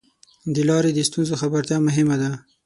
د 0.53 0.55
لارې 0.69 0.91
د 0.93 0.99
ستونزو 1.09 1.33
خبرتیا 1.41 1.77
مهمه 1.87 2.15
ده. 2.21 2.31